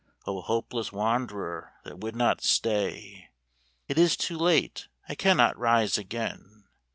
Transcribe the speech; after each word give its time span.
O 0.25 0.41
hopeless 0.41 0.91
wanderer 0.91 1.73
that 1.83 1.99
would 1.99 2.15
not 2.15 2.41
stay, 2.41 3.29
("It 3.87 3.99
is 3.99 4.17
too 4.17 4.35
late, 4.35 4.87
I 5.07 5.13
cannot 5.13 5.55
rise 5.59 5.95
again!") 5.95 6.63